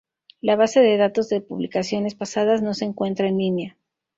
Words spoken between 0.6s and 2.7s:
de datos de publicaciones pasadas